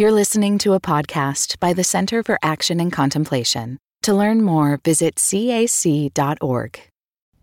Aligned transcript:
You're 0.00 0.12
listening 0.12 0.58
to 0.58 0.74
a 0.74 0.80
podcast 0.80 1.58
by 1.58 1.72
the 1.72 1.82
Center 1.82 2.22
for 2.22 2.38
Action 2.40 2.78
and 2.78 2.92
Contemplation. 2.92 3.78
To 4.02 4.14
learn 4.14 4.42
more, 4.42 4.78
visit 4.84 5.16
cac.org. 5.16 6.80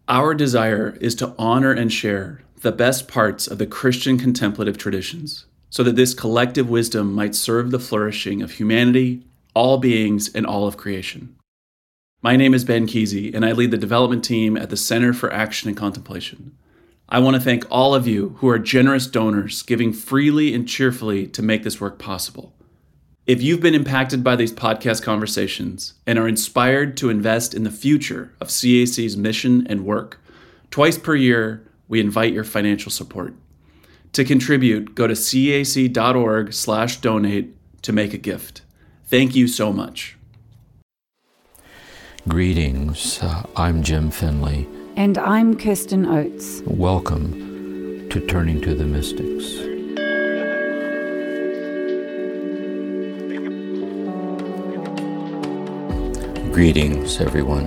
Our 0.07 0.33
desire 0.33 0.97
is 1.01 1.15
to 1.15 1.35
honor 1.37 1.73
and 1.73 1.91
share 1.91 2.43
the 2.61 2.71
best 2.71 3.09
parts 3.09 3.45
of 3.45 3.57
the 3.57 3.67
Christian 3.67 4.17
contemplative 4.17 4.77
traditions 4.77 5.47
so 5.69 5.83
that 5.83 5.97
this 5.97 6.13
collective 6.13 6.69
wisdom 6.69 7.11
might 7.11 7.35
serve 7.35 7.71
the 7.71 7.77
flourishing 7.77 8.41
of 8.41 8.51
humanity, 8.51 9.25
all 9.53 9.77
beings, 9.77 10.33
and 10.33 10.45
all 10.45 10.65
of 10.65 10.77
creation. 10.77 11.35
My 12.21 12.37
name 12.37 12.53
is 12.53 12.63
Ben 12.63 12.87
Kesey, 12.87 13.35
and 13.35 13.45
I 13.45 13.51
lead 13.51 13.71
the 13.71 13.77
development 13.77 14.23
team 14.23 14.55
at 14.55 14.69
the 14.69 14.77
Center 14.77 15.11
for 15.11 15.29
Action 15.33 15.67
and 15.67 15.77
Contemplation. 15.77 16.57
I 17.07 17.19
want 17.19 17.35
to 17.35 17.41
thank 17.41 17.65
all 17.69 17.93
of 17.93 18.07
you 18.07 18.29
who 18.37 18.49
are 18.49 18.57
generous 18.57 19.05
donors, 19.05 19.61
giving 19.61 19.93
freely 19.93 20.55
and 20.55 20.67
cheerfully 20.67 21.27
to 21.27 21.43
make 21.43 21.63
this 21.63 21.79
work 21.79 21.99
possible. 21.99 22.55
If 23.27 23.43
you've 23.43 23.61
been 23.61 23.75
impacted 23.75 24.23
by 24.23 24.35
these 24.35 24.53
podcast 24.53 25.03
conversations 25.03 25.93
and 26.07 26.17
are 26.17 26.27
inspired 26.27 26.97
to 26.97 27.09
invest 27.09 27.53
in 27.53 27.63
the 27.63 27.71
future 27.71 28.33
of 28.41 28.49
CAC's 28.49 29.15
mission 29.17 29.67
and 29.67 29.85
work, 29.85 30.19
twice 30.71 30.97
per 30.97 31.13
year 31.15 31.63
we 31.87 31.99
invite 31.99 32.33
your 32.33 32.43
financial 32.43 32.91
support. 32.91 33.35
To 34.13 34.23
contribute, 34.23 34.95
go 34.95 35.05
to 35.07 35.15
cac.org/donate 35.15 37.55
to 37.81 37.93
make 37.93 38.13
a 38.13 38.17
gift. 38.17 38.61
Thank 39.05 39.35
you 39.35 39.47
so 39.47 39.71
much. 39.71 40.17
Greetings. 42.27 43.19
Uh, 43.21 43.43
I'm 43.55 43.83
Jim 43.83 44.09
Finley. 44.09 44.67
And 44.97 45.17
I'm 45.17 45.57
Kirsten 45.57 46.05
Oates. 46.05 46.61
Welcome 46.65 48.07
to 48.09 48.25
Turning 48.27 48.61
to 48.61 48.73
the 48.73 48.85
Mystics. 48.85 49.57
Greetings, 56.53 57.19
everyone, 57.19 57.65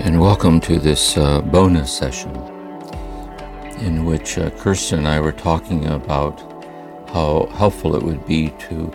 and 0.00 0.18
welcome 0.18 0.58
to 0.62 0.78
this 0.78 1.18
uh, 1.18 1.42
bonus 1.42 1.92
session 1.92 2.30
in 3.80 4.06
which 4.06 4.38
uh, 4.38 4.48
Kirsten 4.52 5.00
and 5.00 5.08
I 5.08 5.20
were 5.20 5.32
talking 5.32 5.84
about 5.84 6.40
how 7.10 7.50
helpful 7.52 7.94
it 7.94 8.02
would 8.02 8.24
be 8.26 8.54
to 8.70 8.90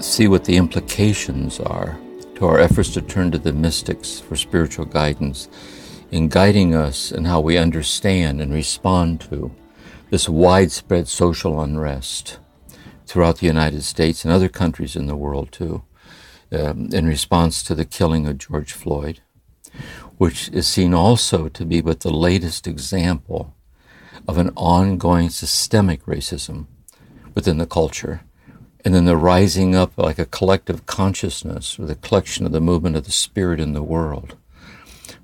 see 0.00 0.26
what 0.26 0.44
the 0.44 0.56
implications 0.56 1.60
are 1.60 1.96
to 2.38 2.46
our 2.46 2.60
efforts 2.60 2.90
to 2.90 3.02
turn 3.02 3.32
to 3.32 3.38
the 3.38 3.52
mystics 3.52 4.20
for 4.20 4.36
spiritual 4.36 4.84
guidance 4.84 5.48
in 6.12 6.28
guiding 6.28 6.72
us 6.72 7.10
in 7.10 7.24
how 7.24 7.40
we 7.40 7.58
understand 7.58 8.40
and 8.40 8.54
respond 8.54 9.20
to 9.20 9.50
this 10.10 10.28
widespread 10.28 11.08
social 11.08 11.60
unrest 11.60 12.38
throughout 13.06 13.38
the 13.38 13.46
United 13.46 13.82
States 13.82 14.24
and 14.24 14.32
other 14.32 14.48
countries 14.48 14.94
in 14.94 15.08
the 15.08 15.16
world 15.16 15.50
too, 15.50 15.82
um, 16.52 16.88
in 16.92 17.08
response 17.08 17.60
to 17.64 17.74
the 17.74 17.84
killing 17.84 18.24
of 18.28 18.38
George 18.38 18.72
Floyd, 18.72 19.20
which 20.16 20.48
is 20.50 20.68
seen 20.68 20.94
also 20.94 21.48
to 21.48 21.64
be 21.64 21.80
but 21.80 22.00
the 22.00 22.12
latest 22.12 22.68
example 22.68 23.52
of 24.28 24.38
an 24.38 24.52
ongoing 24.54 25.28
systemic 25.28 26.06
racism 26.06 26.66
within 27.34 27.58
the 27.58 27.66
culture 27.66 28.20
and 28.88 28.94
then 28.94 29.04
the 29.04 29.18
rising 29.18 29.74
up 29.74 29.98
like 29.98 30.18
a 30.18 30.24
collective 30.24 30.86
consciousness 30.86 31.78
or 31.78 31.84
the 31.84 31.94
collection 31.94 32.46
of 32.46 32.52
the 32.52 32.58
movement 32.58 32.96
of 32.96 33.04
the 33.04 33.12
spirit 33.12 33.60
in 33.60 33.74
the 33.74 33.82
world, 33.82 34.34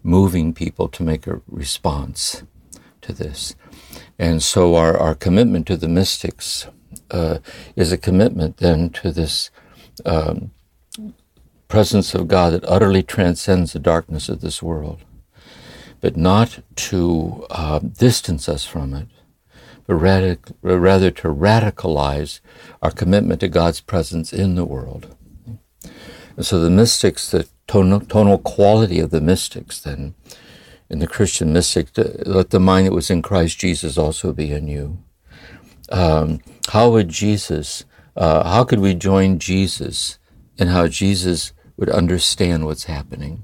moving 0.03 0.53
people 0.53 0.87
to 0.87 1.03
make 1.03 1.27
a 1.27 1.41
response 1.49 2.43
to 3.01 3.15
this. 3.15 3.55
And 4.19 4.43
so 4.43 4.75
our, 4.75 4.99
our 4.99 5.15
commitment 5.15 5.67
to 5.69 5.79
the 5.79 5.89
mystics 5.89 6.67
uh, 7.11 7.39
is 7.75 7.91
a 7.91 7.97
commitment 7.97 8.59
then 8.59 8.91
to 8.91 9.11
this 9.11 9.51
um, 10.05 10.51
presence 11.67 12.15
of 12.15 12.29
God 12.29 12.53
that 12.53 12.69
utterly 12.69 13.03
transcends 13.03 13.73
the 13.73 13.79
darkness 13.79 14.29
of 14.29 14.43
this 14.43 14.63
world, 14.63 15.01
but 16.03 16.19
not 16.19 16.59
to 16.91 17.47
uh, 17.49 17.79
distance 17.79 18.47
us 18.47 18.67
from 18.67 18.93
it, 18.93 19.09
but 19.87 19.95
radic- 19.95 20.55
rather 20.63 21.11
to 21.11 21.29
radicalize 21.29 22.41
our 22.83 22.91
commitment 22.91 23.41
to 23.41 23.49
God's 23.49 23.81
presence 23.81 24.33
in 24.33 24.55
the 24.55 24.65
world. 24.65 25.15
And 26.37 26.45
so 26.45 26.59
the 26.59 26.71
mystics, 26.71 27.31
the 27.31 27.49
tonal, 27.67 28.01
tonal 28.01 28.39
quality 28.39 28.99
of 28.99 29.11
the 29.11 29.21
mystics, 29.21 29.81
then, 29.81 30.15
in 30.91 30.99
the 30.99 31.07
Christian 31.07 31.53
mystic, 31.53 31.89
let 31.97 32.51
the 32.51 32.61
mind 32.61 32.87
that 32.87 32.93
was 32.93 33.11
in 33.11 33.23
Christ 33.23 33.59
Jesus 33.59 33.97
also 33.97 34.33
be 34.33 34.53
in 34.53 34.69
you. 34.69 34.99
Um, 35.91 36.41
how 36.69 36.91
would 36.91 37.09
Jesus, 37.09 37.85
uh, 38.17 38.49
how 38.49 38.65
could 38.65 38.81
we 38.81 38.95
join 38.95 39.39
Jesus 39.39 40.19
in 40.57 40.69
how 40.69 40.89
Jesus 40.89 41.53
would 41.77 41.91
understand 41.91 42.65
what's 42.65 42.85
happening? 42.85 43.43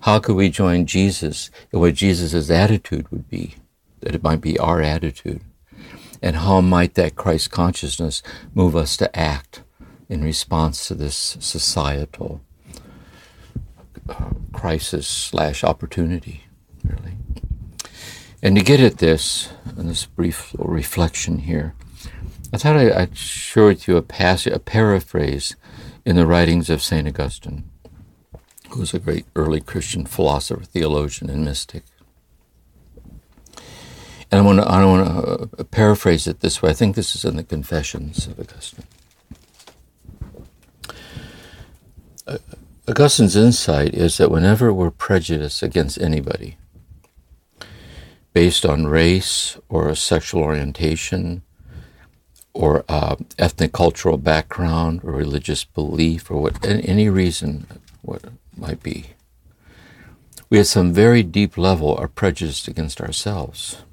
How 0.00 0.18
could 0.18 0.36
we 0.36 0.48
join 0.48 0.86
Jesus 0.86 1.50
in 1.72 1.80
what 1.80 1.94
Jesus' 1.94 2.50
attitude 2.50 3.10
would 3.10 3.28
be? 3.28 3.56
That 4.00 4.14
it 4.14 4.22
might 4.22 4.40
be 4.40 4.58
our 4.58 4.80
attitude. 4.80 5.42
And 6.24 6.36
how 6.36 6.62
might 6.62 6.94
that 6.94 7.16
Christ 7.16 7.50
consciousness 7.50 8.22
move 8.54 8.74
us 8.74 8.96
to 8.96 9.14
act 9.14 9.62
in 10.08 10.24
response 10.24 10.88
to 10.88 10.94
this 10.94 11.36
societal 11.38 12.40
uh, 14.08 14.30
crisis 14.50 15.06
slash 15.06 15.62
opportunity, 15.62 16.44
really? 16.82 17.18
And 18.42 18.56
to 18.56 18.64
get 18.64 18.80
at 18.80 18.98
this, 18.98 19.50
in 19.76 19.86
this 19.86 20.06
brief 20.06 20.56
reflection 20.58 21.40
here, 21.40 21.74
I 22.54 22.56
thought 22.56 22.76
I'd 22.78 23.18
share 23.18 23.66
with 23.66 23.86
you 23.86 23.98
a 23.98 24.02
passage, 24.02 24.54
a 24.54 24.58
paraphrase 24.58 25.56
in 26.06 26.16
the 26.16 26.26
writings 26.26 26.70
of 26.70 26.80
St. 26.80 27.06
Augustine, 27.06 27.64
who 28.70 28.80
was 28.80 28.94
a 28.94 28.98
great 28.98 29.26
early 29.36 29.60
Christian 29.60 30.06
philosopher, 30.06 30.64
theologian, 30.64 31.28
and 31.28 31.44
mystic. 31.44 31.82
And 34.34 34.40
I 34.40 34.44
want 34.44 34.58
to, 34.58 34.66
I 34.66 34.84
want 34.84 35.06
to 35.06 35.60
uh, 35.60 35.62
paraphrase 35.62 36.26
it 36.26 36.40
this 36.40 36.60
way. 36.60 36.70
I 36.70 36.72
think 36.72 36.96
this 36.96 37.14
is 37.14 37.24
in 37.24 37.36
the 37.36 37.44
Confessions 37.44 38.26
of 38.26 38.40
Augustine. 38.40 38.84
Augustine's 42.88 43.36
insight 43.36 43.94
is 43.94 44.16
that 44.16 44.32
whenever 44.32 44.74
we're 44.74 44.90
prejudiced 44.90 45.62
against 45.62 46.00
anybody, 46.00 46.56
based 48.32 48.66
on 48.66 48.88
race 48.88 49.56
or 49.68 49.94
sexual 49.94 50.42
orientation 50.42 51.42
or 52.52 52.84
uh, 52.88 53.14
ethnic 53.38 53.72
cultural 53.72 54.18
background 54.18 55.02
or 55.04 55.12
religious 55.12 55.62
belief 55.62 56.28
or 56.28 56.42
what 56.42 56.58
any 56.66 57.08
reason 57.08 57.68
what 58.02 58.24
might 58.56 58.82
be, 58.82 59.10
we 60.50 60.58
at 60.58 60.66
some 60.66 60.92
very 60.92 61.22
deep 61.22 61.56
level 61.56 61.94
are 61.94 62.08
prejudiced 62.08 62.66
against 62.66 63.00
ourselves 63.00 63.84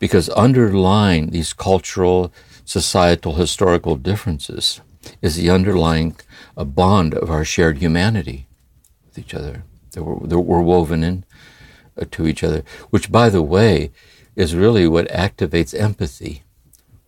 because 0.00 0.28
underlying 0.30 1.30
these 1.30 1.52
cultural, 1.52 2.32
societal, 2.64 3.34
historical 3.34 3.94
differences 3.94 4.80
is 5.22 5.36
the 5.36 5.50
underlying 5.50 6.16
a 6.56 6.64
bond 6.64 7.14
of 7.14 7.30
our 7.30 7.44
shared 7.44 7.78
humanity 7.78 8.48
with 9.06 9.18
each 9.18 9.34
other 9.34 9.62
that 9.92 10.02
we're, 10.02 10.26
that 10.26 10.40
we're 10.40 10.60
woven 10.60 11.04
in 11.04 11.24
uh, 12.00 12.04
to 12.10 12.26
each 12.26 12.42
other, 12.42 12.64
which, 12.90 13.12
by 13.12 13.28
the 13.28 13.42
way, 13.42 13.90
is 14.34 14.54
really 14.54 14.88
what 14.88 15.08
activates 15.08 15.78
empathy, 15.78 16.42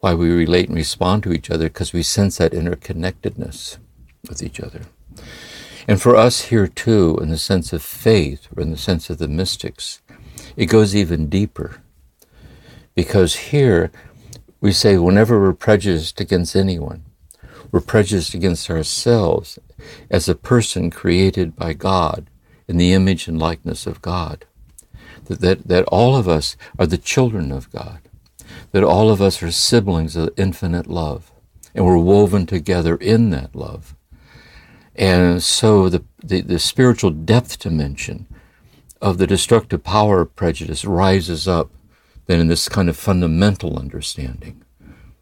why 0.00 0.14
we 0.14 0.30
relate 0.30 0.68
and 0.68 0.76
respond 0.76 1.22
to 1.22 1.32
each 1.32 1.50
other, 1.50 1.66
because 1.66 1.92
we 1.92 2.02
sense 2.02 2.38
that 2.38 2.52
interconnectedness 2.52 3.78
with 4.28 4.42
each 4.42 4.60
other. 4.60 4.82
And 5.88 6.00
for 6.00 6.14
us 6.14 6.42
here 6.42 6.66
too, 6.66 7.18
in 7.22 7.30
the 7.30 7.38
sense 7.38 7.72
of 7.72 7.82
faith 7.82 8.48
or 8.54 8.62
in 8.62 8.70
the 8.70 8.76
sense 8.76 9.10
of 9.10 9.18
the 9.18 9.28
mystics, 9.28 10.00
it 10.56 10.66
goes 10.66 10.94
even 10.94 11.28
deeper 11.28 11.80
because 12.94 13.34
here 13.36 13.90
we 14.60 14.72
say 14.72 14.96
whenever 14.96 15.40
we're 15.40 15.52
prejudiced 15.52 16.20
against 16.20 16.54
anyone, 16.54 17.04
we're 17.70 17.80
prejudiced 17.80 18.34
against 18.34 18.70
ourselves 18.70 19.58
as 20.10 20.28
a 20.28 20.34
person 20.34 20.90
created 20.90 21.56
by 21.56 21.72
God 21.72 22.28
in 22.68 22.76
the 22.76 22.92
image 22.92 23.28
and 23.28 23.38
likeness 23.38 23.86
of 23.86 24.02
God. 24.02 24.44
That, 25.24 25.40
that, 25.40 25.68
that 25.68 25.84
all 25.86 26.16
of 26.16 26.28
us 26.28 26.56
are 26.78 26.86
the 26.86 26.98
children 26.98 27.50
of 27.50 27.70
God. 27.70 28.00
That 28.72 28.84
all 28.84 29.10
of 29.10 29.22
us 29.22 29.42
are 29.42 29.50
siblings 29.50 30.16
of 30.16 30.30
infinite 30.36 30.86
love. 30.86 31.32
And 31.74 31.86
we're 31.86 31.98
woven 31.98 32.46
together 32.46 32.96
in 32.96 33.30
that 33.30 33.54
love. 33.54 33.96
And 34.94 35.42
so 35.42 35.88
the, 35.88 36.04
the, 36.22 36.42
the 36.42 36.58
spiritual 36.58 37.10
depth 37.10 37.58
dimension 37.58 38.26
of 39.00 39.18
the 39.18 39.26
destructive 39.26 39.82
power 39.82 40.20
of 40.20 40.36
prejudice 40.36 40.84
rises 40.84 41.48
up 41.48 41.70
than 42.26 42.40
in 42.40 42.48
this 42.48 42.68
kind 42.68 42.88
of 42.88 42.96
fundamental 42.96 43.78
understanding 43.78 44.62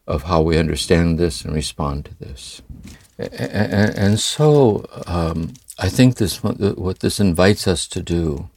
of 0.07 0.25
how 0.25 0.43
we 0.43 0.59
understand 0.59 1.19
this 1.19 1.45
and 1.45 1.55
respond 1.55 2.05
to 2.05 2.15
this. 2.19 2.63
And, 3.19 4.19
so 4.19 4.87
um, 5.07 5.53
I 5.79 5.89
think 5.89 6.17
this 6.17 6.43
what 6.43 7.01
this 7.01 7.21
invites 7.21 7.69
us 7.69 7.87
to 7.89 8.03
do 8.03 8.49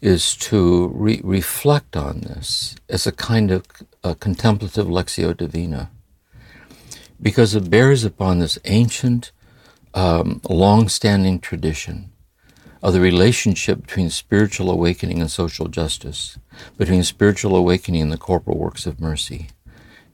is 0.00 0.36
to 0.36 0.88
re- 0.94 1.20
reflect 1.24 1.96
on 1.96 2.20
this 2.20 2.76
as 2.88 3.06
a 3.06 3.12
kind 3.12 3.50
of 3.50 3.64
a 4.02 4.14
contemplative 4.14 4.86
lectio 4.86 5.36
divina, 5.36 5.90
because 7.20 7.54
it 7.54 7.68
bears 7.68 8.04
upon 8.04 8.38
this 8.38 8.58
ancient, 8.64 9.32
um, 9.92 10.40
long 10.48 10.88
standing 10.88 11.40
tradition 11.40 12.09
of 12.82 12.92
the 12.92 13.00
relationship 13.00 13.82
between 13.82 14.10
spiritual 14.10 14.70
awakening 14.70 15.20
and 15.20 15.30
social 15.30 15.68
justice, 15.68 16.38
between 16.76 17.02
spiritual 17.02 17.56
awakening 17.56 18.02
and 18.02 18.12
the 18.12 18.16
corporal 18.16 18.58
works 18.58 18.86
of 18.86 19.00
mercy. 19.00 19.48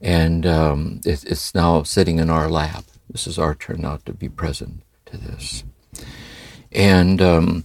And 0.01 0.45
um, 0.45 1.01
it, 1.05 1.23
it's 1.23 1.55
now 1.55 1.83
sitting 1.83 2.19
in 2.19 2.29
our 2.29 2.49
lap. 2.49 2.83
This 3.09 3.25
is 3.25 3.39
our 3.39 3.55
turn 3.55 3.81
now 3.81 3.99
to 4.05 4.13
be 4.13 4.29
present 4.29 4.83
to 5.05 5.17
this. 5.17 5.63
And 6.71 7.21
um, 7.21 7.63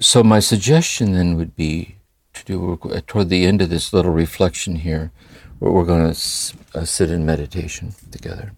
so, 0.00 0.22
my 0.24 0.40
suggestion 0.40 1.12
then 1.12 1.36
would 1.36 1.54
be 1.54 1.96
to 2.34 2.44
do 2.44 3.02
toward 3.06 3.28
the 3.28 3.46
end 3.46 3.62
of 3.62 3.70
this 3.70 3.92
little 3.92 4.10
reflection 4.10 4.76
here, 4.76 5.12
where 5.60 5.70
we're 5.70 5.84
going 5.84 6.12
to 6.12 6.56
uh, 6.74 6.84
sit 6.84 7.10
in 7.10 7.24
meditation 7.24 7.94
together. 8.10 8.52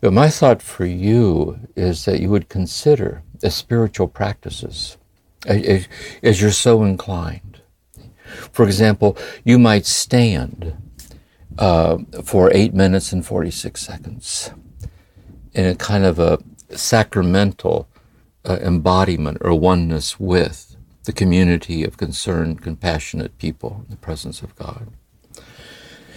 But 0.00 0.12
my 0.12 0.28
thought 0.28 0.62
for 0.62 0.84
you 0.84 1.58
is 1.74 2.04
that 2.04 2.20
you 2.20 2.28
would 2.28 2.48
consider 2.48 3.22
the 3.40 3.50
spiritual 3.50 4.08
practices 4.08 4.96
as, 5.46 5.88
as 6.22 6.40
you're 6.40 6.50
so 6.50 6.82
inclined. 6.82 7.60
For 8.52 8.64
example, 8.64 9.16
you 9.44 9.58
might 9.58 9.86
stand 9.86 10.76
uh, 11.58 11.98
for 12.24 12.50
eight 12.52 12.74
minutes 12.74 13.12
and 13.12 13.24
46 13.24 13.80
seconds 13.80 14.50
in 15.52 15.66
a 15.66 15.74
kind 15.74 16.04
of 16.04 16.18
a 16.18 16.38
sacramental 16.70 17.88
uh, 18.44 18.58
embodiment 18.60 19.38
or 19.40 19.58
oneness 19.58 20.20
with 20.20 20.76
the 21.04 21.12
community 21.12 21.84
of 21.84 21.96
concerned, 21.96 22.62
compassionate 22.62 23.38
people 23.38 23.82
in 23.84 23.90
the 23.90 23.96
presence 23.96 24.42
of 24.42 24.54
God. 24.56 24.88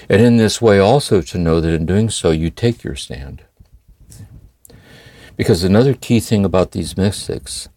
And 0.10 0.22
in 0.22 0.38
this 0.38 0.62
way, 0.62 0.80
also 0.80 1.22
to 1.22 1.38
know 1.38 1.62
that 1.62 1.74
in 1.74 1.86
doing 1.86 2.10
so, 2.10 2.32
you 2.32 2.50
take 2.50 2.84
your 2.84 2.96
stand. 2.96 3.44
Because 5.42 5.64
another 5.64 5.96
key 5.96 6.20
thing 6.20 6.46
about 6.46 6.72
these 6.72 6.96
mystics 6.96 7.68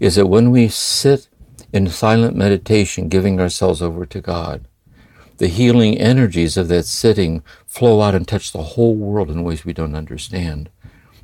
is 0.00 0.14
that 0.14 0.28
when 0.28 0.50
we 0.50 0.68
sit 0.68 1.28
in 1.70 1.90
silent 1.90 2.34
meditation, 2.34 3.10
giving 3.10 3.38
ourselves 3.38 3.82
over 3.82 4.06
to 4.06 4.22
God, 4.22 4.66
the 5.36 5.48
healing 5.48 5.98
energies 5.98 6.56
of 6.56 6.68
that 6.68 6.86
sitting 6.86 7.42
flow 7.66 8.00
out 8.00 8.14
and 8.14 8.26
touch 8.26 8.50
the 8.50 8.62
whole 8.62 8.94
world 8.94 9.30
in 9.30 9.44
ways 9.44 9.62
we 9.62 9.74
don't 9.74 9.94
understand. 9.94 10.70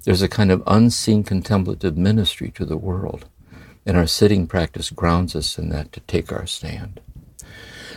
There's 0.05 0.21
a 0.21 0.29
kind 0.29 0.53
of 0.53 0.63
unseen 0.67 1.25
contemplative 1.25 1.97
ministry 1.97 2.51
to 2.51 2.67
the 2.67 2.77
world, 2.77 3.25
and 3.87 3.97
our 3.97 4.07
sitting 4.07 4.47
practice 4.47 4.91
grounds 4.91 5.35
us 5.35 5.59
in 5.59 5.71
that 5.71 5.91
to 5.93 6.01
take 6.01 6.31
our 6.31 6.47
stand. 6.47 7.01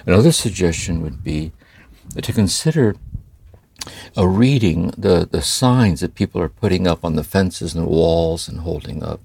Another 0.05 0.31
suggestion 0.31 1.01
would 1.01 1.25
be 1.25 1.51
to 2.21 2.31
consider 2.31 2.95
a 4.15 4.27
reading 4.27 4.91
the, 4.97 5.27
the 5.29 5.41
signs 5.41 6.01
that 6.01 6.15
people 6.15 6.41
are 6.41 6.49
putting 6.49 6.87
up 6.87 7.03
on 7.03 7.15
the 7.15 7.23
fences 7.23 7.75
and 7.75 7.85
the 7.85 7.89
walls 7.89 8.47
and 8.47 8.59
holding 8.59 9.03
up. 9.03 9.21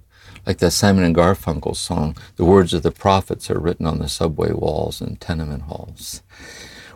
Like 0.47 0.59
that 0.59 0.71
Simon 0.71 1.05
and 1.05 1.15
Garfunkel 1.15 1.77
song, 1.77 2.17
the 2.37 2.45
words 2.45 2.73
of 2.73 2.83
the 2.83 2.91
prophets 2.91 3.51
are 3.51 3.59
written 3.59 3.87
on 3.87 3.99
the 3.99 4.09
subway 4.09 4.53
walls 4.53 5.01
and 5.01 5.21
tenement 5.21 5.65
halls. 5.65 6.23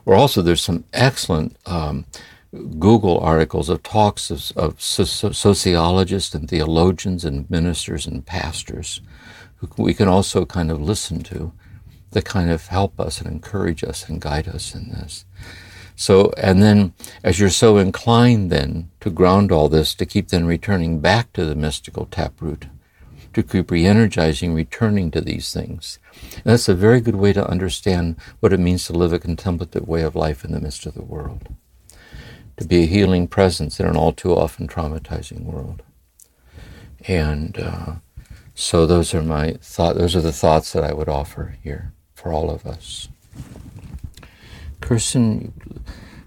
Or 0.06 0.14
also, 0.14 0.42
there's 0.42 0.62
some 0.62 0.84
excellent 0.92 1.56
um, 1.66 2.06
Google 2.78 3.18
articles 3.18 3.68
of 3.68 3.82
talks 3.82 4.30
of, 4.30 4.52
of 4.56 4.80
so- 4.80 5.04
sociologists 5.04 6.34
and 6.34 6.48
theologians 6.48 7.24
and 7.24 7.48
ministers 7.50 8.06
and 8.06 8.24
pastors 8.24 9.00
who 9.56 9.68
we 9.82 9.94
can 9.94 10.08
also 10.08 10.44
kind 10.44 10.70
of 10.70 10.80
listen 10.80 11.22
to 11.24 11.52
that 12.10 12.24
kind 12.24 12.50
of 12.50 12.68
help 12.68 13.00
us 13.00 13.20
and 13.20 13.28
encourage 13.28 13.82
us 13.82 14.08
and 14.08 14.20
guide 14.20 14.48
us 14.48 14.74
in 14.74 14.90
this. 14.90 15.24
So, 15.96 16.32
and 16.36 16.62
then 16.62 16.92
as 17.22 17.38
you're 17.38 17.50
so 17.50 17.78
inclined 17.78 18.50
then 18.50 18.90
to 19.00 19.10
ground 19.10 19.52
all 19.52 19.68
this, 19.68 19.94
to 19.94 20.06
keep 20.06 20.28
then 20.28 20.46
returning 20.46 21.00
back 21.00 21.32
to 21.34 21.44
the 21.44 21.54
mystical 21.54 22.06
taproot, 22.06 22.66
to 23.32 23.42
keep 23.42 23.70
re-energizing, 23.70 24.54
returning 24.54 25.10
to 25.12 25.20
these 25.20 25.52
things. 25.52 25.98
And 26.34 26.44
that's 26.44 26.68
a 26.68 26.74
very 26.74 27.00
good 27.00 27.16
way 27.16 27.32
to 27.32 27.48
understand 27.48 28.16
what 28.40 28.52
it 28.52 28.60
means 28.60 28.86
to 28.86 28.92
live 28.92 29.12
a 29.12 29.18
contemplative 29.18 29.86
way 29.86 30.02
of 30.02 30.16
life 30.16 30.44
in 30.44 30.52
the 30.52 30.60
midst 30.60 30.86
of 30.86 30.94
the 30.94 31.02
world. 31.02 31.48
To 32.58 32.64
be 32.64 32.84
a 32.84 32.86
healing 32.86 33.26
presence 33.26 33.80
in 33.80 33.86
an 33.86 33.96
all 33.96 34.12
too 34.12 34.34
often 34.34 34.68
traumatizing 34.68 35.44
world. 35.44 35.82
And 37.06 37.58
uh, 37.58 37.94
so 38.54 38.86
those 38.86 39.12
are 39.12 39.22
my 39.22 39.54
thought. 39.60 39.96
Those 39.96 40.14
are 40.14 40.20
the 40.20 40.32
thoughts 40.32 40.72
that 40.72 40.84
I 40.84 40.92
would 40.92 41.08
offer 41.08 41.56
here 41.62 41.92
for 42.14 42.32
all 42.32 42.50
of 42.50 42.64
us. 42.64 43.08
Kirsten 44.84 45.52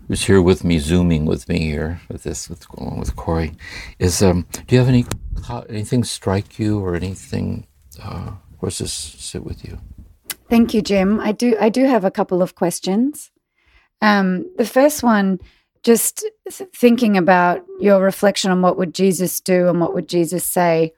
who's 0.08 0.26
here 0.26 0.42
with 0.42 0.64
me, 0.64 0.80
zooming 0.80 1.26
with 1.26 1.48
me 1.48 1.60
here 1.60 2.02
with 2.10 2.24
this 2.24 2.50
with 2.50 2.66
with 2.98 3.16
Corey, 3.16 3.52
is 4.00 4.24
um, 4.24 4.48
do 4.66 4.76
you 4.76 4.80
have 4.80 4.90
any 4.90 5.06
anything 5.70 6.04
strike 6.04 6.58
you 6.58 6.80
or 6.80 6.96
anything? 6.96 7.68
Uh, 8.02 8.32
where 8.60 8.72
does 8.72 8.80
this 8.80 8.94
sit 8.94 9.44
with 9.44 9.64
you? 9.64 9.78
Thank 10.50 10.74
you, 10.74 10.82
Jim. 10.82 11.20
I 11.20 11.34
do 11.34 11.56
I 11.62 11.70
do 11.70 11.86
have 11.86 12.04
a 12.04 12.12
couple 12.12 12.42
of 12.42 12.56
questions. 12.56 13.30
Um, 14.02 14.50
the 14.58 14.66
first 14.66 15.04
one, 15.04 15.40
just 15.84 16.26
thinking 16.74 17.16
about 17.16 17.64
your 17.80 18.02
reflection 18.02 18.50
on 18.50 18.64
what 18.64 18.78
would 18.78 18.96
Jesus 18.96 19.40
do 19.40 19.68
and 19.70 19.80
what 19.80 19.94
would 19.94 20.10
Jesus 20.10 20.44
say, 20.44 20.94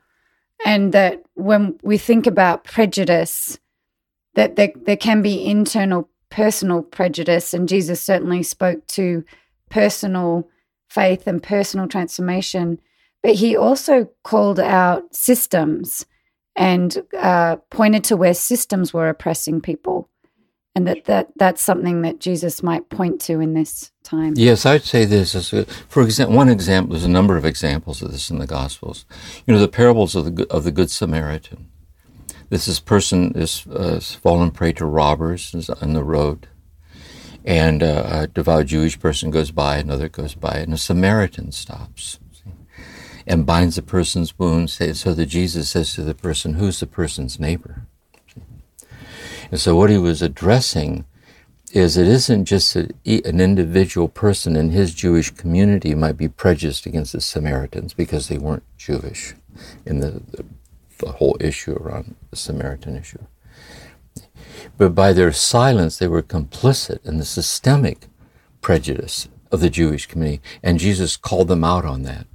and 0.66 0.94
that 0.94 1.24
when 1.34 1.78
we 1.84 1.98
think 1.98 2.26
about 2.26 2.64
prejudice, 2.64 3.60
that 4.36 4.56
there, 4.56 4.72
there 4.86 4.98
can 4.98 5.22
be 5.22 5.46
internal 5.46 6.10
personal 6.30 6.82
prejudice, 6.82 7.54
and 7.54 7.70
Jesus 7.70 8.02
certainly 8.02 8.44
spoke 8.44 8.86
to 8.88 9.24
personal 9.70 10.48
faith 10.90 11.28
and 11.28 11.42
personal 11.42 11.88
transformation, 11.88 12.80
but 13.22 13.36
he 13.36 13.56
also 13.56 14.10
called 14.24 14.60
out 14.60 15.16
systems 15.16 16.06
and 16.56 17.04
uh, 17.18 17.58
pointed 17.70 18.04
to 18.06 18.18
where 18.18 18.34
systems 18.34 18.94
were 18.94 19.10
oppressing 19.10 19.62
people. 19.62 20.10
And 20.76 20.88
that, 20.88 21.06
that 21.06 21.30
that's 21.36 21.62
something 21.62 22.04
that 22.04 22.20
Jesus 22.20 22.62
might 22.62 22.90
point 22.90 23.20
to 23.22 23.40
in 23.40 23.54
this 23.54 23.92
time. 24.04 24.34
Yes, 24.38 24.66
I'd 24.66 24.84
say 24.84 25.04
this 25.04 25.52
a, 25.52 25.66
for 25.66 26.04
example, 26.04 26.36
one 26.36 26.48
example. 26.48 26.94
There's 26.94 27.04
a 27.04 27.10
number 27.10 27.36
of 27.36 27.44
examples 27.44 28.02
of 28.02 28.12
this 28.12 28.30
in 28.30 28.38
the 28.38 28.48
Gospels. 28.48 29.06
You 29.46 29.54
know, 29.54 29.60
the 29.60 29.68
parables 29.68 30.16
of 30.16 30.36
the 30.36 30.48
of 30.50 30.64
the 30.64 30.72
Good 30.72 30.92
Samaritan 30.92 31.69
this 32.50 32.68
is 32.68 32.80
person 32.80 33.32
is 33.36 33.66
uh, 33.68 34.00
fallen 34.00 34.52
prey 34.52 34.74
to 34.74 34.86
robbers 34.86 35.70
on 35.82 35.94
the 35.94 36.04
road, 36.04 36.48
and 37.46 37.84
uh, 37.84 38.04
a 38.08 38.28
devout 38.28 38.66
Jewish 38.68 39.00
person 39.00 39.32
goes 39.32 39.52
by, 39.52 39.78
another 39.78 40.10
goes 40.10 40.36
by, 40.36 40.58
and 40.58 40.74
a 40.74 40.78
Samaritan 40.78 41.52
stops 41.52 42.20
and 43.28 43.46
binds 43.46 43.76
the 43.76 43.84
person's 43.84 44.38
wounds. 44.40 44.80
So 45.00 45.14
that 45.14 45.28
Jesus 45.28 45.70
says 45.70 45.94
to 45.94 46.02
the 46.02 46.16
person, 46.16 46.56
"Who's 46.56 46.80
the 46.80 46.88
person's 46.88 47.40
neighbor?" 47.40 47.86
And 49.52 49.60
so 49.60 49.76
what 49.76 49.90
he 49.90 49.98
was 49.98 50.22
addressing 50.22 51.06
is 51.72 51.98
it 51.98 52.08
isn't 52.08 52.46
just 52.46 52.76
a, 52.76 52.90
an 53.06 53.40
individual 53.40 54.08
person 54.08 54.56
in 54.56 54.72
his 54.72 54.94
Jewish 54.94 55.30
community 55.32 55.94
might 55.94 56.18
be 56.18 56.28
prejudiced 56.28 56.86
against 56.86 57.14
the 57.14 57.22
Samaritans 57.22 57.94
because 57.94 58.28
they 58.28 58.38
weren't 58.38 58.64
Jewish 58.78 59.36
in 59.86 60.00
the, 60.00 60.22
the 60.32 60.46
the 61.00 61.14
whole 61.14 61.38
issue 61.40 61.74
around 61.74 62.16
the 62.30 62.36
Samaritan 62.36 62.96
issue. 62.96 63.26
But 64.78 64.96
by 64.96 65.14
their 65.14 65.32
silence, 65.32 65.98
they 65.98 66.08
were 66.08 66.22
complicit 66.22 67.06
in 67.06 67.18
the 67.18 67.26
systemic 67.26 68.08
prejudice 68.62 69.28
of 69.52 69.60
the 69.60 69.70
Jewish 69.70 70.06
community, 70.06 70.42
and 70.62 70.80
Jesus 70.80 71.18
called 71.18 71.48
them 71.48 71.64
out 71.64 71.86
on 71.86 72.04
that. 72.04 72.28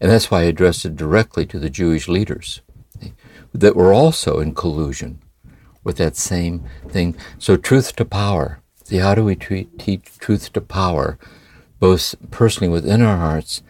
And 0.00 0.10
that's 0.10 0.30
why 0.30 0.40
I 0.40 0.44
addressed 0.44 0.84
it 0.84 0.96
directly 0.96 1.46
to 1.46 1.58
the 1.58 1.70
Jewish 1.70 2.08
leaders 2.08 2.60
that 3.52 3.76
were 3.76 3.92
also 3.92 4.40
in 4.40 4.54
collusion 4.54 5.20
with 5.82 5.96
that 5.98 6.16
same 6.16 6.64
thing. 6.88 7.16
So, 7.38 7.56
truth 7.56 7.94
to 7.96 8.04
power. 8.04 8.60
See, 8.84 8.96
how 8.98 9.14
do 9.14 9.24
we 9.24 9.34
treat, 9.34 9.78
teach 9.78 10.18
truth 10.18 10.52
to 10.52 10.60
power, 10.60 11.18
both 11.78 12.14
personally 12.30 12.70
within 12.70 13.00
our 13.00 13.16
hearts 13.16 13.62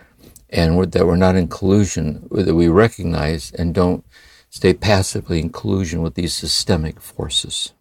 and 0.55 0.93
that 0.93 1.07
we're 1.07 1.17
not 1.17 1.37
in 1.37 1.49
collusion, 1.49 2.29
that 2.31 2.55
we 2.55 2.69
recognize 2.69 3.51
and 3.53 3.75
don't 3.75 4.05
stay 4.49 4.73
passively 4.73 5.41
in 5.41 5.51
collusion 5.51 6.01
with 6.01 6.15
these 6.15 6.33
systemic 6.33 7.01
forces. 7.01 7.73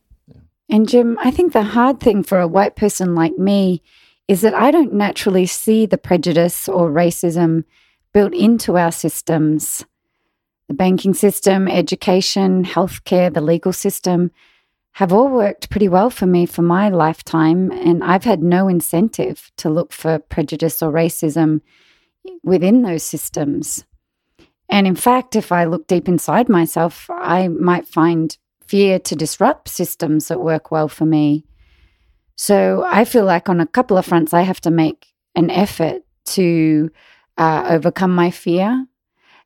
And 0.70 0.90
Jim, 0.90 1.20
I 1.24 1.30
think 1.30 1.54
the 1.54 1.62
hard 1.62 2.00
thing 2.00 2.24
for 2.24 2.40
a 2.40 2.48
white 2.48 2.76
person 2.76 3.14
like 3.14 3.38
me 3.38 3.84
is 4.28 4.42
that 4.42 4.56
I 4.56 4.72
don't 4.72 4.94
naturally 4.94 5.46
see 5.46 5.86
the 5.86 6.00
prejudice 6.00 6.68
or 6.68 6.90
racism 6.90 7.66
built 8.12 8.34
into 8.34 8.78
our 8.78 8.92
systems. 8.92 9.86
The 10.68 10.74
banking 10.74 11.14
system, 11.14 11.68
education, 11.68 12.66
healthcare, 12.66 13.32
the 13.32 13.42
legal 13.42 13.74
system 13.74 14.32
have 14.94 15.14
all 15.14 15.30
worked 15.30 15.70
pretty 15.70 15.90
well 15.90 16.10
for 16.10 16.26
me 16.26 16.46
for 16.46 16.62
my 16.62 16.90
lifetime, 16.90 17.72
and 17.72 18.04
I've 18.04 18.24
had 18.24 18.42
no 18.42 18.68
incentive 18.68 19.52
to 19.58 19.70
look 19.70 19.92
for 19.92 20.20
prejudice 20.20 20.82
or 20.82 20.92
racism 20.92 21.62
within 22.44 22.82
those 22.82 23.04
systems. 23.04 23.86
And 24.70 24.88
in 24.88 24.96
fact, 24.96 25.36
if 25.36 25.52
I 25.52 25.66
look 25.66 25.88
deep 25.88 26.08
inside 26.08 26.50
myself, 26.50 27.10
I 27.10 27.48
might 27.48 27.88
find 27.88 28.36
fear 28.66 28.98
to 29.00 29.16
disrupt 29.16 29.70
systems 29.70 30.28
that 30.28 30.42
work 30.42 30.72
well 30.72 30.88
for 30.88 31.06
me. 31.06 31.46
So 32.36 32.84
I 32.88 33.06
feel 33.06 33.26
like 33.26 33.50
on 33.50 33.60
a 33.60 33.68
couple 33.68 33.98
of 33.98 34.06
fronts, 34.06 34.34
I 34.34 34.42
have 34.42 34.62
to 34.62 34.72
make 34.72 35.14
an 35.36 35.52
effort 35.52 36.04
to 36.26 36.90
uh, 37.38 37.66
overcome 37.70 38.16
my 38.16 38.32
fear 38.32 38.88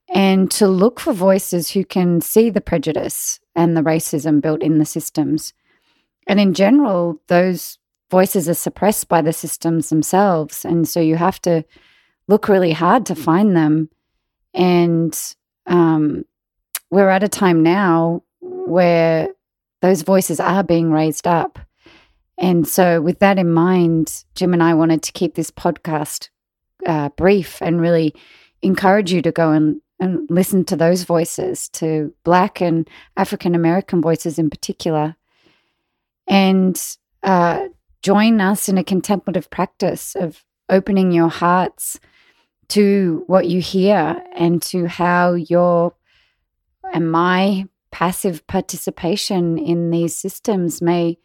and 0.09 0.49
to 0.51 0.67
look 0.67 0.99
for 0.99 1.13
voices 1.13 1.71
who 1.71 1.83
can 1.83 2.21
see 2.21 2.49
the 2.49 2.61
prejudice 2.61 3.39
and 3.55 3.75
the 3.75 3.81
racism 3.81 4.41
built 4.41 4.61
in 4.61 4.77
the 4.77 4.85
systems. 4.85 5.53
And 6.27 6.39
in 6.39 6.53
general, 6.53 7.21
those 7.27 7.77
voices 8.09 8.47
are 8.47 8.53
suppressed 8.53 9.09
by 9.09 9.21
the 9.21 9.33
systems 9.33 9.89
themselves. 9.89 10.63
And 10.63 10.87
so 10.87 10.99
you 10.99 11.17
have 11.17 11.41
to 11.41 11.65
look 12.27 12.47
really 12.47 12.71
hard 12.71 13.05
to 13.07 13.15
find 13.15 13.55
them. 13.55 13.89
And 14.53 15.17
um, 15.65 16.25
we're 16.89 17.09
at 17.09 17.23
a 17.23 17.29
time 17.29 17.63
now 17.63 18.23
where 18.39 19.29
those 19.81 20.01
voices 20.01 20.39
are 20.39 20.63
being 20.63 20.91
raised 20.91 21.27
up. 21.27 21.59
And 22.37 22.67
so, 22.67 23.01
with 23.01 23.19
that 23.19 23.39
in 23.39 23.51
mind, 23.51 24.23
Jim 24.35 24.53
and 24.53 24.61
I 24.61 24.73
wanted 24.73 25.01
to 25.03 25.11
keep 25.11 25.35
this 25.35 25.49
podcast 25.49 26.29
uh, 26.85 27.09
brief 27.09 27.61
and 27.61 27.81
really 27.81 28.13
encourage 28.61 29.11
you 29.11 29.21
to 29.23 29.31
go 29.31 29.51
and, 29.51 29.81
and 29.99 30.29
listen 30.29 30.63
to 30.65 30.75
those 30.75 31.03
voices, 31.03 31.67
to 31.69 32.13
Black 32.23 32.61
and 32.61 32.87
African 33.15 33.55
American 33.55 34.01
voices 34.01 34.37
in 34.37 34.51
particular, 34.51 35.15
and 36.27 36.97
uh, 37.23 37.67
join 38.03 38.39
us 38.39 38.69
in 38.69 38.77
a 38.77 38.83
contemplative 38.83 39.49
practice 39.49 40.15
of 40.15 40.43
opening 40.69 41.11
your 41.11 41.29
hearts 41.29 41.99
to 42.69 43.23
what 43.27 43.47
you 43.47 43.61
hear 43.61 44.21
and 44.35 44.61
to 44.61 44.87
how 44.87 45.33
your 45.33 45.93
and 46.93 47.11
my 47.11 47.65
passive 47.91 48.45
participation 48.47 49.57
in 49.57 49.89
these 49.89 50.15
systems 50.15 50.81
may 50.81 51.17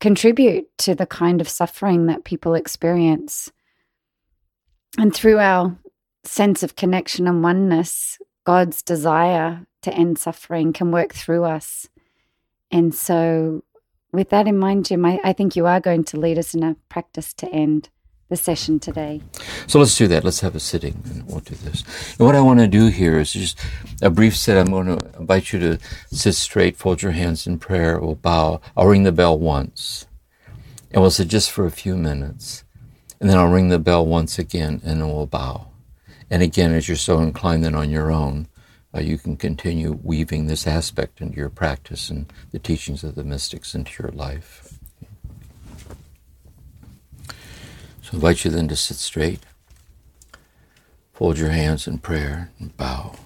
contribute 0.00 0.66
to 0.78 0.94
the 0.94 1.06
kind 1.06 1.40
of 1.40 1.48
suffering 1.48 2.06
that 2.06 2.24
people 2.24 2.54
experience. 2.54 3.50
And 4.96 5.14
through 5.14 5.38
our 5.38 5.76
sense 6.24 6.62
of 6.62 6.76
connection 6.76 7.26
and 7.26 7.42
oneness, 7.42 8.18
God's 8.44 8.82
desire 8.82 9.66
to 9.82 9.92
end 9.92 10.18
suffering 10.18 10.72
can 10.72 10.90
work 10.90 11.12
through 11.12 11.44
us. 11.44 11.88
And 12.70 12.94
so, 12.94 13.64
with 14.12 14.30
that 14.30 14.48
in 14.48 14.58
mind, 14.58 14.86
Jim, 14.86 15.04
I, 15.04 15.20
I 15.22 15.32
think 15.32 15.56
you 15.56 15.66
are 15.66 15.80
going 15.80 16.04
to 16.04 16.18
lead 16.18 16.38
us 16.38 16.54
in 16.54 16.62
a 16.62 16.76
practice 16.88 17.34
to 17.34 17.48
end 17.50 17.90
the 18.28 18.36
session 18.36 18.78
today. 18.78 19.22
So 19.66 19.78
let's 19.78 19.96
do 19.96 20.06
that. 20.08 20.24
Let's 20.24 20.40
have 20.40 20.54
a 20.54 20.60
sitting 20.60 21.02
and 21.06 21.26
we'll 21.26 21.40
do 21.40 21.54
this. 21.54 21.82
And 22.18 22.26
what 22.26 22.34
I 22.34 22.40
want 22.40 22.60
to 22.60 22.66
do 22.66 22.88
here 22.88 23.18
is 23.18 23.32
just 23.32 23.58
a 24.02 24.10
brief 24.10 24.36
set. 24.36 24.58
I'm 24.58 24.70
going 24.72 24.98
to 24.98 25.18
invite 25.18 25.52
you 25.52 25.58
to 25.60 25.78
sit 26.10 26.34
straight, 26.34 26.76
fold 26.76 27.02
your 27.02 27.12
hands 27.12 27.46
in 27.46 27.58
prayer, 27.58 27.98
we'll 27.98 28.16
bow. 28.16 28.60
I'll 28.76 28.86
ring 28.86 29.04
the 29.04 29.12
bell 29.12 29.38
once. 29.38 30.06
And 30.90 31.00
we'll 31.02 31.10
sit 31.10 31.28
just 31.28 31.50
for 31.50 31.64
a 31.64 31.70
few 31.70 31.96
minutes. 31.96 32.64
And 33.20 33.28
then 33.28 33.38
I'll 33.38 33.48
ring 33.48 33.68
the 33.68 33.78
bell 33.78 34.06
once 34.06 34.38
again 34.38 34.80
and 34.84 35.00
then 35.00 35.08
we'll 35.08 35.26
bow. 35.26 35.68
And 36.30 36.42
again, 36.42 36.72
as 36.74 36.88
you're 36.88 36.96
so 36.96 37.20
inclined, 37.20 37.64
then 37.64 37.74
on 37.74 37.90
your 37.90 38.10
own, 38.10 38.48
uh, 38.94 39.00
you 39.00 39.18
can 39.18 39.36
continue 39.36 39.98
weaving 40.02 40.46
this 40.46 40.66
aspect 40.66 41.20
into 41.20 41.36
your 41.36 41.50
practice 41.50 42.10
and 42.10 42.30
the 42.52 42.58
teachings 42.58 43.04
of 43.04 43.14
the 43.14 43.24
mystics 43.24 43.74
into 43.74 44.02
your 44.02 44.12
life. 44.12 44.67
So 48.08 48.14
I 48.14 48.16
invite 48.16 48.42
you 48.46 48.50
then 48.50 48.68
to 48.68 48.76
sit 48.76 48.96
straight, 48.96 49.40
fold 51.12 51.36
your 51.36 51.50
hands 51.50 51.86
in 51.86 51.98
prayer, 51.98 52.50
and 52.58 52.74
bow. 52.74 53.17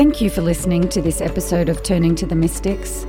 Thank 0.00 0.22
you 0.22 0.30
for 0.30 0.40
listening 0.40 0.88
to 0.88 1.02
this 1.02 1.20
episode 1.20 1.68
of 1.68 1.82
Turning 1.82 2.14
to 2.14 2.24
the 2.24 2.34
Mystics, 2.34 3.02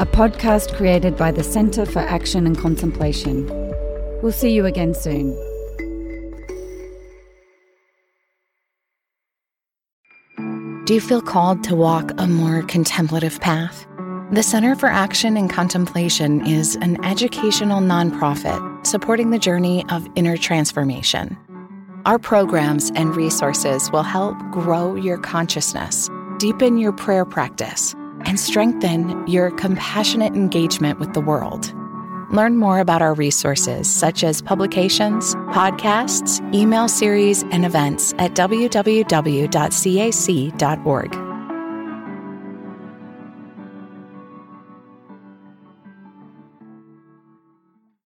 a 0.00 0.04
podcast 0.04 0.74
created 0.74 1.16
by 1.16 1.30
the 1.30 1.44
Center 1.44 1.86
for 1.86 2.00
Action 2.00 2.48
and 2.48 2.58
Contemplation. 2.58 3.46
We'll 4.22 4.32
see 4.32 4.50
you 4.50 4.66
again 4.66 4.92
soon. 4.92 5.30
Do 10.84 10.94
you 10.94 11.00
feel 11.00 11.22
called 11.22 11.62
to 11.62 11.76
walk 11.76 12.10
a 12.18 12.26
more 12.26 12.62
contemplative 12.62 13.38
path? 13.38 13.86
The 14.32 14.42
Center 14.42 14.74
for 14.74 14.88
Action 14.88 15.36
and 15.36 15.48
Contemplation 15.48 16.44
is 16.44 16.74
an 16.74 17.04
educational 17.04 17.80
nonprofit 17.80 18.84
supporting 18.84 19.30
the 19.30 19.38
journey 19.38 19.84
of 19.90 20.08
inner 20.16 20.36
transformation. 20.36 21.38
Our 22.04 22.18
programs 22.18 22.90
and 22.96 23.14
resources 23.14 23.92
will 23.92 24.02
help 24.02 24.36
grow 24.50 24.96
your 24.96 25.18
consciousness 25.18 26.10
deepen 26.42 26.76
your 26.76 26.92
prayer 26.92 27.24
practice, 27.24 27.94
and 28.24 28.40
strengthen 28.40 29.24
your 29.28 29.52
compassionate 29.52 30.34
engagement 30.34 30.98
with 30.98 31.12
the 31.12 31.20
world. 31.20 31.72
Learn 32.32 32.56
more 32.56 32.80
about 32.80 33.00
our 33.00 33.14
resources, 33.14 33.88
such 33.88 34.24
as 34.24 34.42
publications, 34.42 35.36
podcasts, 35.54 36.42
email 36.52 36.88
series, 36.88 37.44
and 37.52 37.64
events 37.64 38.12
at 38.18 38.34
www.cac.org. 38.34 38.82